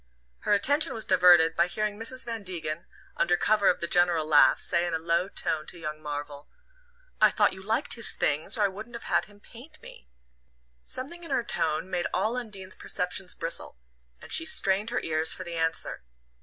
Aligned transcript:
Her 0.39 0.53
attention 0.53 0.95
was 0.95 1.05
diverted 1.05 1.55
by 1.55 1.67
hearing 1.67 1.99
Mrs. 1.99 2.25
Van 2.25 2.41
Degen, 2.41 2.87
under 3.17 3.37
cover 3.37 3.69
of 3.69 3.81
the 3.81 3.85
general 3.87 4.25
laugh, 4.25 4.59
say 4.59 4.87
in 4.87 4.95
a 4.95 4.97
low 4.97 5.27
tone 5.27 5.67
to 5.67 5.77
young 5.77 6.01
Marvell: 6.01 6.49
"I 7.21 7.29
thought 7.29 7.53
you 7.53 7.61
liked 7.61 7.93
his 7.93 8.11
things, 8.13 8.57
or 8.57 8.63
I 8.63 8.67
wouldn't 8.67 8.95
have 8.95 9.03
had 9.03 9.25
him 9.25 9.39
paint 9.39 9.79
me." 9.79 10.09
Something 10.83 11.23
in 11.23 11.29
her 11.29 11.43
tone 11.43 11.87
made 11.87 12.07
all 12.15 12.35
Undine's 12.35 12.73
perceptions 12.73 13.35
bristle, 13.35 13.77
and 14.19 14.31
she 14.33 14.43
strained 14.43 14.89
her 14.89 15.01
ears 15.01 15.33
for 15.33 15.43
the 15.43 15.53
answer. 15.53 16.01